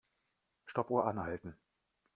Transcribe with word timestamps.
Stoppuhr 0.65 1.05
anhalten. 1.05 1.55